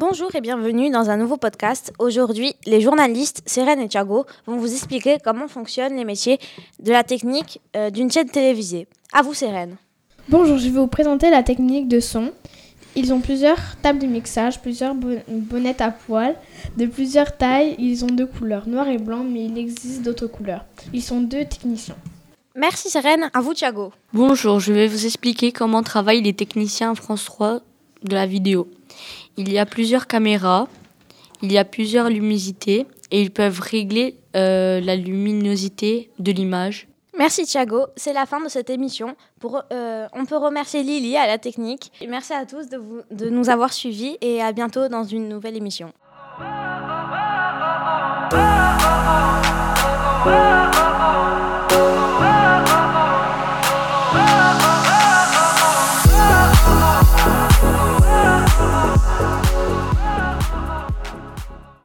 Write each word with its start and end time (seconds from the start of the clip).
Bonjour 0.00 0.34
et 0.34 0.40
bienvenue 0.40 0.88
dans 0.88 1.10
un 1.10 1.18
nouveau 1.18 1.36
podcast. 1.36 1.92
Aujourd'hui, 1.98 2.54
les 2.64 2.80
journalistes 2.80 3.42
Seren 3.44 3.78
et 3.80 3.86
Thiago 3.86 4.24
vont 4.46 4.56
vous 4.56 4.72
expliquer 4.72 5.18
comment 5.22 5.46
fonctionnent 5.46 5.94
les 5.94 6.06
métiers 6.06 6.38
de 6.78 6.90
la 6.90 7.04
technique 7.04 7.60
euh, 7.76 7.90
d'une 7.90 8.10
chaîne 8.10 8.30
télévisée. 8.30 8.88
À 9.12 9.20
vous 9.20 9.34
Seren. 9.34 9.76
Bonjour, 10.30 10.56
je 10.56 10.70
vais 10.70 10.80
vous 10.80 10.86
présenter 10.86 11.28
la 11.28 11.42
technique 11.42 11.86
de 11.86 12.00
son. 12.00 12.32
Ils 12.96 13.12
ont 13.12 13.20
plusieurs 13.20 13.58
tables 13.82 13.98
de 13.98 14.06
mixage, 14.06 14.62
plusieurs 14.62 14.94
bonnettes 14.94 15.82
à 15.82 15.90
poils, 15.90 16.36
de 16.78 16.86
plusieurs 16.86 17.36
tailles. 17.36 17.76
Ils 17.78 18.02
ont 18.02 18.10
deux 18.10 18.26
couleurs, 18.26 18.66
noir 18.66 18.88
et 18.88 18.96
blanc, 18.96 19.22
mais 19.22 19.44
il 19.44 19.58
existe 19.58 20.00
d'autres 20.00 20.28
couleurs. 20.28 20.64
Ils 20.94 21.02
sont 21.02 21.20
deux 21.20 21.44
techniciens. 21.44 21.96
Merci 22.56 22.88
Seren, 22.88 23.28
à 23.34 23.42
vous 23.42 23.52
Thiago. 23.52 23.92
Bonjour, 24.14 24.60
je 24.60 24.72
vais 24.72 24.86
vous 24.86 25.04
expliquer 25.04 25.52
comment 25.52 25.82
travaillent 25.82 26.22
les 26.22 26.32
techniciens 26.32 26.94
France 26.94 27.26
3 27.26 27.60
de 28.02 28.14
la 28.14 28.24
vidéo. 28.24 28.66
Il 29.36 29.52
y 29.52 29.58
a 29.58 29.66
plusieurs 29.66 30.06
caméras, 30.06 30.68
il 31.42 31.52
y 31.52 31.58
a 31.58 31.64
plusieurs 31.64 32.08
luminosités 32.08 32.86
et 33.10 33.22
ils 33.22 33.30
peuvent 33.30 33.60
régler 33.60 34.16
euh, 34.36 34.80
la 34.80 34.96
luminosité 34.96 36.10
de 36.18 36.32
l'image. 36.32 36.86
Merci 37.18 37.44
Thiago, 37.44 37.86
c'est 37.96 38.12
la 38.12 38.24
fin 38.24 38.40
de 38.40 38.48
cette 38.48 38.70
émission. 38.70 39.14
Pour, 39.40 39.62
euh, 39.72 40.06
on 40.14 40.24
peut 40.24 40.36
remercier 40.36 40.82
Lily 40.82 41.16
à 41.16 41.26
la 41.26 41.38
technique. 41.38 41.92
Merci 42.08 42.32
à 42.32 42.46
tous 42.46 42.68
de, 42.68 42.78
vous, 42.78 43.00
de 43.10 43.28
nous 43.28 43.50
avoir 43.50 43.72
suivis 43.72 44.16
et 44.20 44.40
à 44.40 44.52
bientôt 44.52 44.88
dans 44.88 45.04
une 45.04 45.28
nouvelle 45.28 45.56
émission. 45.56 45.92